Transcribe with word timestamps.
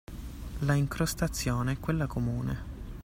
La 0.61 0.73
incrostazione 0.73 1.73
è 1.73 1.79
quella 1.79 2.07
comune. 2.07 2.63